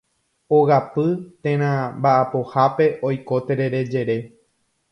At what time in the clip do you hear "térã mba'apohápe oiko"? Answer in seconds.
1.41-3.37